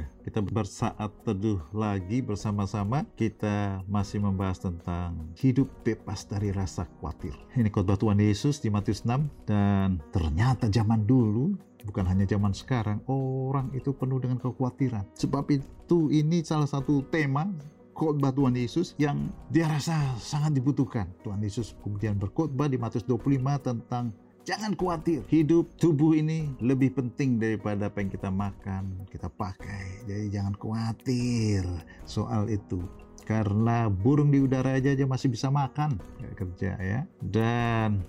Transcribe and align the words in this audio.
ya, 0.00 0.04
kita 0.26 0.42
bersaat 0.42 1.10
teduh 1.22 1.62
lagi 1.70 2.18
bersama-sama. 2.24 3.06
Kita 3.14 3.82
masih 3.86 4.18
membahas 4.18 4.58
tentang 4.58 5.30
hidup 5.38 5.70
bebas 5.86 6.26
dari 6.26 6.50
rasa 6.50 6.88
khawatir. 6.98 7.34
Ini 7.54 7.70
khotbah 7.70 7.94
Tuhan 7.94 8.18
Yesus 8.18 8.58
di 8.58 8.72
Matius 8.72 9.06
6 9.06 9.46
dan 9.46 10.02
ternyata 10.10 10.66
zaman 10.66 11.06
dulu 11.06 11.54
bukan 11.84 12.08
hanya 12.08 12.24
zaman 12.24 12.56
sekarang, 12.56 13.04
orang 13.06 13.68
itu 13.76 13.92
penuh 13.92 14.18
dengan 14.18 14.40
kekhawatiran. 14.40 15.04
Sebab 15.14 15.44
itu 15.52 16.08
ini 16.08 16.40
salah 16.40 16.66
satu 16.66 17.04
tema 17.12 17.46
khotbah 17.94 18.34
Tuhan 18.34 18.58
Yesus 18.58 18.98
yang 18.98 19.30
dia 19.52 19.70
rasa 19.70 19.94
sangat 20.18 20.58
dibutuhkan. 20.58 21.06
Tuhan 21.22 21.38
Yesus 21.40 21.78
kemudian 21.84 22.18
berkhotbah 22.18 22.66
di 22.66 22.76
Matius 22.76 23.06
25 23.06 23.38
tentang 23.62 24.10
Jangan 24.44 24.76
khawatir, 24.76 25.24
hidup 25.32 25.72
tubuh 25.80 26.12
ini 26.12 26.52
lebih 26.60 26.92
penting 26.92 27.40
daripada 27.40 27.88
apa 27.88 28.04
yang 28.04 28.12
kita 28.12 28.28
makan, 28.28 29.08
kita 29.08 29.32
pakai. 29.32 30.04
Jadi 30.04 30.36
jangan 30.36 30.52
khawatir 30.60 31.64
soal 32.04 32.52
itu. 32.52 32.84
Karena 33.24 33.88
burung 33.88 34.28
di 34.28 34.44
udara 34.44 34.76
aja, 34.76 34.92
aja 34.92 35.08
masih 35.08 35.32
bisa 35.32 35.48
makan, 35.48 35.96
gak 36.20 36.44
kerja 36.44 36.76
ya. 36.76 37.00
Dan 37.24 38.04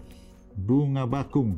bunga 0.60 1.08
bakung 1.08 1.56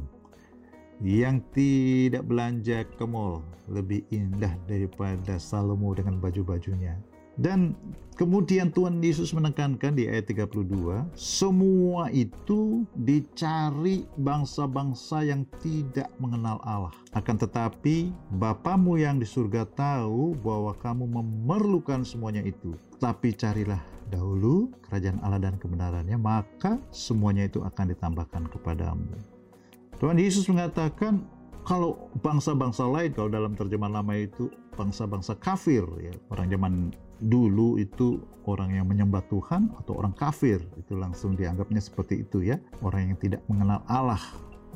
yang 1.01 1.41
tidak 1.57 2.29
belanja 2.29 2.85
ke 2.85 3.05
mall 3.09 3.41
lebih 3.65 4.05
indah 4.13 4.53
daripada 4.69 5.41
Salomo 5.41 5.97
dengan 5.97 6.21
baju-bajunya. 6.21 7.16
Dan 7.37 7.77
kemudian 8.17 8.73
Tuhan 8.73 8.97
Yesus 8.97 9.29
menekankan 9.29 9.93
di 9.93 10.09
ayat 10.09 10.25
32, 10.25 11.05
semua 11.13 12.09
itu 12.09 12.81
dicari 12.97 14.09
bangsa-bangsa 14.17 15.21
yang 15.21 15.45
tidak 15.61 16.09
mengenal 16.17 16.57
Allah. 16.65 16.93
Akan 17.13 17.37
tetapi 17.37 18.09
Bapamu 18.41 18.97
yang 18.97 19.21
di 19.21 19.29
surga 19.29 19.69
tahu 19.69 20.33
bahwa 20.41 20.73
kamu 20.81 21.05
memerlukan 21.05 22.01
semuanya 22.01 22.41
itu. 22.41 22.73
Tapi 22.97 23.37
carilah 23.37 23.79
dahulu 24.09 24.73
kerajaan 24.89 25.21
Allah 25.21 25.37
dan 25.37 25.61
kebenarannya, 25.61 26.17
maka 26.17 26.81
semuanya 26.89 27.45
itu 27.45 27.61
akan 27.61 27.93
ditambahkan 27.93 28.49
kepadamu. 28.49 29.13
Tuhan 30.01 30.17
Yesus 30.17 30.49
mengatakan, 30.49 31.25
kalau 31.67 32.07
bangsa-bangsa 32.23 32.87
lain, 32.87 33.11
kalau 33.11 33.27
dalam 33.27 33.51
terjemahan 33.51 33.99
lama 33.99 34.15
itu 34.15 34.47
bangsa-bangsa 34.79 35.35
kafir, 35.35 35.83
ya. 35.99 36.15
Orang 36.31 36.47
zaman 36.47 36.73
dulu 37.19 37.75
itu 37.75 38.23
orang 38.47 38.71
yang 38.71 38.87
menyembah 38.87 39.19
Tuhan 39.27 39.67
atau 39.83 39.99
orang 39.99 40.15
kafir. 40.15 40.63
Itu 40.79 40.95
langsung 40.95 41.35
dianggapnya 41.35 41.83
seperti 41.83 42.23
itu 42.23 42.47
ya. 42.47 42.55
Orang 42.79 43.11
yang 43.11 43.17
tidak 43.19 43.43
mengenal 43.51 43.83
Allah 43.91 44.21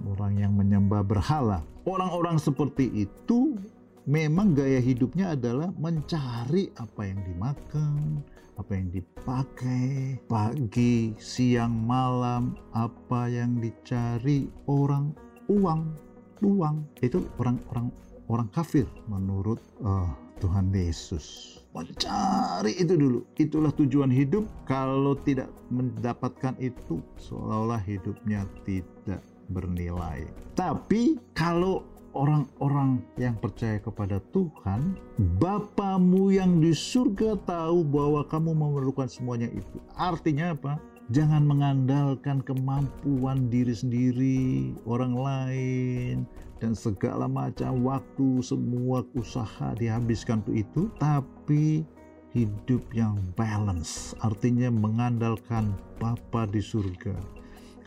orang 0.10 0.34
yang 0.40 0.54
menyembah 0.58 1.06
berhala. 1.06 1.62
Orang-orang 1.86 2.38
seperti 2.42 2.90
itu 3.06 3.58
memang 4.06 4.58
gaya 4.58 4.82
hidupnya 4.82 5.38
adalah 5.38 5.70
mencari 5.78 6.74
apa 6.78 7.02
yang 7.06 7.22
dimakan 7.26 8.26
apa 8.60 8.78
yang 8.78 8.94
dipakai 8.94 10.22
pagi 10.30 11.18
siang 11.18 11.74
malam 11.86 12.54
apa 12.78 13.26
yang 13.26 13.58
dicari 13.58 14.50
orang 14.70 15.18
uang 15.50 15.98
uang 16.42 16.86
itu 17.02 17.24
orang-orang 17.38 17.88
orang 18.30 18.48
kafir 18.54 18.86
menurut 19.08 19.62
uh, 19.86 20.10
Tuhan 20.42 20.74
Yesus 20.74 21.62
mencari 21.72 22.76
itu 22.76 22.94
dulu. 23.00 23.20
Itulah 23.40 23.72
tujuan 23.76 24.12
hidup. 24.12 24.44
Kalau 24.68 25.16
tidak 25.24 25.48
mendapatkan 25.72 26.56
itu, 26.60 27.00
seolah-olah 27.16 27.80
hidupnya 27.88 28.44
tidak 28.68 29.24
bernilai. 29.52 30.28
Tapi 30.56 31.16
kalau 31.32 31.88
orang-orang 32.12 33.00
yang 33.16 33.40
percaya 33.40 33.80
kepada 33.80 34.20
Tuhan, 34.36 35.00
Bapamu 35.40 36.32
yang 36.36 36.60
di 36.60 36.76
surga 36.76 37.40
tahu 37.48 37.88
bahwa 37.88 38.28
kamu 38.28 38.52
memerlukan 38.52 39.08
semuanya 39.08 39.48
itu. 39.52 39.78
Artinya 39.96 40.52
apa? 40.52 40.76
Jangan 41.12 41.44
mengandalkan 41.44 42.40
kemampuan 42.40 43.52
diri 43.52 43.76
sendiri, 43.76 44.72
orang 44.88 45.12
lain, 45.12 46.16
dan 46.64 46.72
segala 46.72 47.28
macam 47.28 47.84
waktu, 47.84 48.40
semua 48.40 49.04
usaha 49.12 49.76
dihabiskan 49.76 50.40
untuk 50.40 50.56
itu, 50.56 50.82
tapi 50.96 51.84
hidup 52.32 52.80
yang 52.96 53.20
balance, 53.36 54.16
artinya 54.24 54.72
mengandalkan 54.72 55.76
Bapa 56.00 56.48
di 56.48 56.64
surga. 56.64 57.20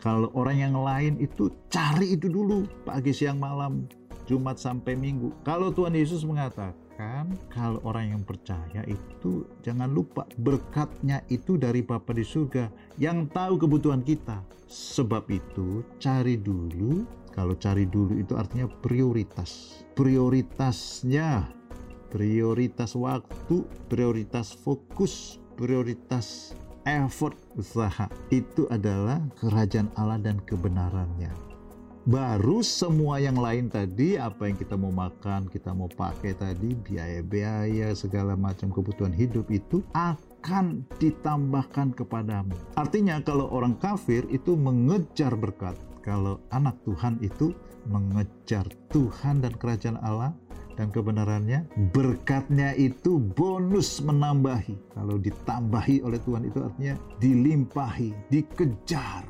Kalau 0.05 0.29
orang 0.37 0.61
yang 0.61 0.77
lain 0.77 1.17
itu 1.17 1.49
cari 1.73 2.13
itu 2.13 2.29
dulu 2.29 2.69
pagi, 2.85 3.09
siang, 3.09 3.41
malam, 3.41 3.89
Jumat 4.29 4.61
sampai 4.61 4.93
Minggu. 4.93 5.33
Kalau 5.41 5.73
Tuhan 5.73 5.97
Yesus 5.97 6.21
mengatakan 6.21 6.77
mengatakan 6.95 7.35
kalau 7.51 7.79
orang 7.83 8.15
yang 8.15 8.23
percaya 8.23 8.81
itu 8.87 9.43
jangan 9.63 9.91
lupa 9.91 10.23
berkatnya 10.39 11.19
itu 11.27 11.59
dari 11.59 11.83
Bapa 11.83 12.15
di 12.15 12.23
surga 12.23 12.71
yang 12.95 13.27
tahu 13.27 13.59
kebutuhan 13.59 13.99
kita. 13.99 14.39
Sebab 14.65 15.27
itu 15.29 15.83
cari 15.99 16.39
dulu, 16.39 17.03
kalau 17.35 17.53
cari 17.59 17.85
dulu 17.85 18.15
itu 18.15 18.33
artinya 18.39 18.71
prioritas. 18.81 19.83
Prioritasnya, 19.93 21.51
prioritas 22.09 22.95
waktu, 22.95 23.67
prioritas 23.91 24.55
fokus, 24.55 25.37
prioritas 25.59 26.55
effort 26.87 27.35
usaha 27.59 28.07
itu 28.31 28.67
adalah 28.71 29.19
kerajaan 29.41 29.91
Allah 29.99 30.21
dan 30.21 30.39
kebenarannya 30.47 31.54
baru 32.05 32.61
semua 32.61 33.17
yang 33.17 33.33
lain 33.33 33.65
tadi 33.65 34.13
apa 34.13 34.45
yang 34.45 34.53
kita 34.61 34.77
mau 34.77 34.93
makan 34.93 35.49
kita 35.49 35.73
mau 35.73 35.89
pakai 35.89 36.37
tadi 36.37 36.77
biaya-biaya 36.77 37.97
segala 37.97 38.37
macam 38.37 38.69
kebutuhan 38.69 39.09
hidup 39.09 39.49
itu 39.49 39.81
akan 39.97 40.85
ditambahkan 41.01 41.97
kepadamu. 41.97 42.53
Artinya 42.77 43.17
kalau 43.25 43.49
orang 43.49 43.73
kafir 43.81 44.21
itu 44.29 44.53
mengejar 44.53 45.33
berkat. 45.33 45.73
Kalau 46.05 46.37
anak 46.53 46.77
Tuhan 46.85 47.17
itu 47.25 47.57
mengejar 47.89 48.69
Tuhan 48.93 49.41
dan 49.41 49.57
kerajaan 49.57 49.97
Allah 50.05 50.37
dan 50.77 50.93
kebenarannya 50.93 51.65
berkatnya 51.89 52.77
itu 52.77 53.17
bonus 53.17 53.97
menambahi. 54.05 54.77
Kalau 54.93 55.17
ditambahi 55.17 56.05
oleh 56.05 56.21
Tuhan 56.21 56.45
itu 56.45 56.61
artinya 56.61 56.95
dilimpahi 57.17 58.13
dikejar 58.29 59.25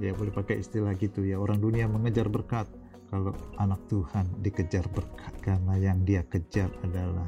ya 0.00 0.12
boleh 0.14 0.32
pakai 0.32 0.62
istilah 0.62 0.94
gitu 0.96 1.24
ya 1.26 1.36
orang 1.36 1.58
dunia 1.60 1.90
mengejar 1.90 2.30
berkat 2.30 2.68
kalau 3.08 3.32
anak 3.56 3.80
Tuhan 3.88 4.28
dikejar 4.44 4.84
berkat 4.92 5.32
karena 5.40 5.74
yang 5.80 6.04
dia 6.04 6.20
kejar 6.28 6.68
adalah 6.84 7.24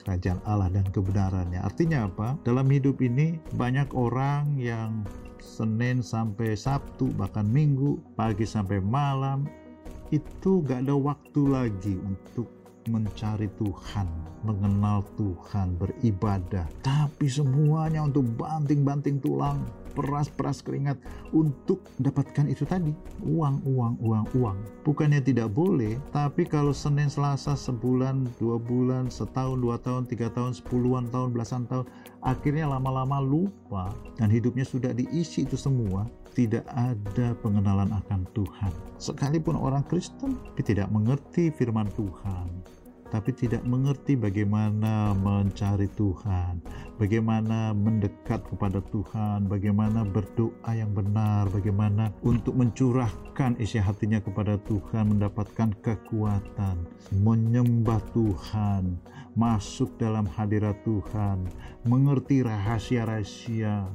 kerajaan 0.00 0.40
Allah 0.48 0.72
dan 0.72 0.88
kebenarannya. 0.88 1.60
Artinya 1.60 2.08
apa? 2.08 2.40
Dalam 2.40 2.64
hidup 2.72 3.04
ini 3.04 3.36
banyak 3.52 3.92
orang 3.92 4.56
yang 4.56 5.04
Senin 5.40 6.00
sampai 6.00 6.56
Sabtu 6.56 7.12
bahkan 7.16 7.44
Minggu 7.44 8.00
pagi 8.16 8.48
sampai 8.48 8.80
malam 8.80 9.44
itu 10.08 10.64
gak 10.64 10.88
ada 10.88 10.96
waktu 10.96 11.42
lagi 11.46 11.94
untuk 12.00 12.48
mencari 12.90 13.46
Tuhan, 13.54 14.06
mengenal 14.42 15.06
Tuhan, 15.14 15.78
beribadah. 15.78 16.66
Tapi 16.82 17.30
semuanya 17.30 18.02
untuk 18.02 18.26
banting-banting 18.34 19.22
tulang, 19.22 19.62
peras-peras 19.90 20.62
keringat 20.62 20.96
untuk 21.34 21.82
mendapatkan 21.98 22.46
itu 22.48 22.64
tadi. 22.64 22.94
Uang 23.20 23.60
uang 23.66 23.94
uang 24.00 24.24
uang. 24.38 24.58
Bukannya 24.86 25.20
tidak 25.20 25.52
boleh 25.52 25.98
tapi 26.14 26.46
kalau 26.46 26.72
Senin 26.72 27.10
Selasa 27.10 27.58
sebulan 27.58 28.30
dua 28.38 28.56
bulan 28.56 29.10
setahun 29.12 29.58
dua 29.60 29.76
tahun 29.82 30.08
tiga 30.08 30.32
tahun 30.32 30.56
sepuluhan 30.56 31.10
tahun 31.10 31.34
belasan 31.34 31.66
tahun 31.68 31.84
akhirnya 32.24 32.70
lama-lama 32.70 33.20
lupa 33.20 33.92
dan 34.16 34.32
hidupnya 34.32 34.64
sudah 34.64 34.94
diisi 34.94 35.44
itu 35.44 35.58
semua 35.58 36.06
tidak 36.30 36.62
ada 36.70 37.34
pengenalan 37.42 37.90
akan 37.90 38.22
Tuhan. 38.32 38.72
Sekalipun 39.02 39.58
orang 39.58 39.82
Kristen 39.90 40.38
tidak 40.54 40.86
mengerti 40.94 41.50
firman 41.50 41.90
Tuhan 41.98 42.59
tapi 43.10 43.34
tidak 43.34 43.66
mengerti 43.66 44.14
bagaimana 44.14 45.12
mencari 45.18 45.90
Tuhan, 45.98 46.62
bagaimana 46.96 47.74
mendekat 47.74 48.46
kepada 48.46 48.78
Tuhan, 48.94 49.50
bagaimana 49.50 50.06
berdoa 50.06 50.70
yang 50.70 50.94
benar, 50.94 51.50
bagaimana 51.50 52.14
untuk 52.22 52.54
mencurahkan 52.54 53.58
isi 53.58 53.82
hatinya 53.82 54.22
kepada 54.22 54.56
Tuhan, 54.62 55.18
mendapatkan 55.18 55.74
kekuatan, 55.82 56.76
menyembah 57.18 57.98
Tuhan, 58.14 58.94
masuk 59.34 59.90
dalam 59.98 60.30
hadirat 60.30 60.78
Tuhan, 60.86 61.50
mengerti 61.82 62.46
rahasia-rahasia 62.46 63.90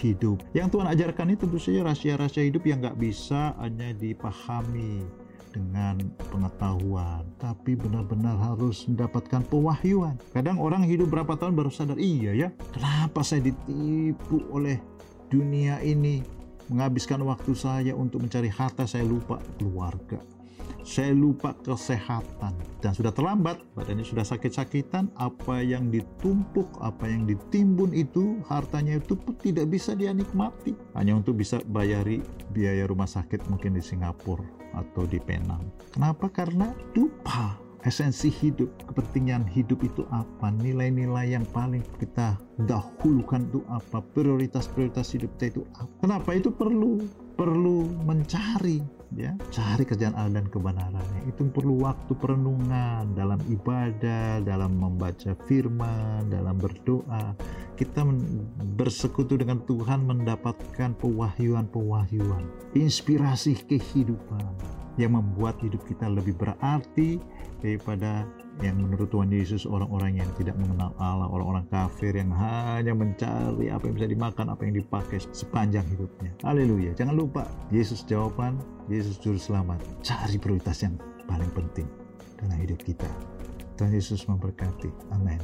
hidup. 0.00 0.40
Yang 0.56 0.74
Tuhan 0.74 0.88
ajarkan 0.90 1.26
itu 1.36 1.40
tentu 1.46 1.58
saja 1.60 1.80
rahasia-rahasia 1.86 2.42
hidup 2.48 2.64
yang 2.64 2.80
nggak 2.80 2.98
bisa 2.98 3.54
hanya 3.60 3.92
dipahami 3.94 5.23
dengan 5.54 6.02
pengetahuan, 6.34 7.22
tapi 7.38 7.78
benar-benar 7.78 8.34
harus 8.42 8.82
mendapatkan 8.90 9.46
pewahyuan. 9.46 10.18
Kadang 10.34 10.58
orang 10.58 10.82
hidup 10.82 11.14
berapa 11.14 11.38
tahun 11.38 11.54
baru 11.54 11.70
sadar, 11.70 11.94
iya 12.02 12.34
ya, 12.34 12.48
kenapa 12.74 13.22
saya 13.22 13.46
ditipu 13.46 14.42
oleh 14.50 14.82
dunia 15.30 15.78
ini, 15.86 16.26
menghabiskan 16.66 17.22
waktu 17.22 17.54
saya 17.54 17.94
untuk 17.94 18.26
mencari 18.26 18.50
harta, 18.50 18.82
saya 18.90 19.06
lupa 19.06 19.38
keluarga. 19.56 20.18
Saya 20.84 21.16
lupa 21.16 21.56
kesehatan. 21.64 22.52
Dan 22.78 22.92
sudah 22.92 23.10
terlambat 23.10 23.58
badannya 23.72 24.04
sudah 24.04 24.22
sakit-sakitan 24.22 25.08
apa 25.16 25.64
yang 25.64 25.88
ditumpuk 25.88 26.68
apa 26.84 27.08
yang 27.08 27.24
ditimbun 27.24 27.96
itu 27.96 28.38
hartanya 28.46 29.00
itu 29.00 29.16
pun 29.16 29.32
tidak 29.40 29.72
bisa 29.72 29.96
dia 29.96 30.12
nikmati. 30.12 30.76
Hanya 30.92 31.16
untuk 31.16 31.40
bisa 31.40 31.64
bayari 31.72 32.20
biaya 32.52 32.84
rumah 32.84 33.08
sakit 33.08 33.48
mungkin 33.48 33.74
di 33.74 33.82
Singapura 33.82 34.44
atau 34.76 35.08
di 35.08 35.16
Penang. 35.18 35.64
Kenapa? 35.96 36.28
Karena 36.28 36.68
lupa 36.92 37.56
esensi 37.84 38.32
hidup, 38.32 38.68
kepentingan 38.88 39.44
hidup 39.44 39.84
itu 39.84 40.08
apa, 40.08 40.48
nilai-nilai 40.48 41.36
yang 41.36 41.44
paling 41.52 41.84
kita 42.00 42.36
dahulukan 42.64 43.44
itu 43.52 43.60
apa, 43.68 44.00
prioritas-prioritas 44.16 45.12
hidup 45.12 45.30
kita 45.36 45.60
itu 45.60 45.62
apa. 45.76 45.92
Kenapa 46.00 46.30
itu 46.32 46.48
perlu? 46.48 47.04
Perlu 47.36 47.84
mencari 48.08 48.80
ya. 49.16 49.32
Cari 49.50 49.82
kerjaan 49.86 50.14
Allah 50.18 50.42
dan 50.42 50.46
kebenarannya. 50.50 51.30
Itu 51.30 51.46
perlu 51.50 51.86
waktu 51.86 52.12
perenungan 52.14 53.14
dalam 53.14 53.40
ibadah 53.50 54.42
dalam 54.42 54.76
membaca 54.78 55.32
firman 55.46 56.28
dalam 56.28 56.58
berdoa. 56.58 57.34
Kita 57.74 58.06
bersekutu 58.78 59.34
dengan 59.34 59.58
Tuhan 59.66 60.06
mendapatkan 60.06 60.94
pewahyuan-pewahyuan 60.94 62.74
inspirasi 62.78 63.58
kehidupan 63.66 64.83
yang 65.00 65.18
membuat 65.18 65.58
hidup 65.60 65.82
kita 65.86 66.06
lebih 66.06 66.38
berarti 66.38 67.18
daripada 67.58 68.26
yang 68.62 68.78
menurut 68.78 69.10
Tuhan 69.10 69.34
Yesus 69.34 69.66
orang-orang 69.66 70.22
yang 70.22 70.30
tidak 70.38 70.54
mengenal 70.54 70.94
Allah, 71.02 71.26
orang-orang 71.26 71.66
kafir 71.74 72.14
yang 72.14 72.30
hanya 72.30 72.94
mencari 72.94 73.66
apa 73.66 73.82
yang 73.90 73.94
bisa 73.98 74.06
dimakan, 74.06 74.46
apa 74.54 74.62
yang 74.62 74.78
dipakai 74.78 75.18
sepanjang 75.34 75.82
hidupnya. 75.90 76.30
Haleluya. 76.46 76.94
Jangan 76.94 77.18
lupa, 77.18 77.42
Yesus 77.74 78.06
jawaban, 78.06 78.62
Yesus 78.86 79.18
juru 79.18 79.42
selamat. 79.42 79.82
Cari 80.06 80.38
prioritas 80.38 80.86
yang 80.86 80.94
paling 81.26 81.50
penting 81.50 81.88
dalam 82.38 82.58
hidup 82.62 82.78
kita. 82.86 83.10
Tuhan 83.74 83.90
Yesus 83.90 84.22
memberkati. 84.30 84.90
Amin. 85.10 85.42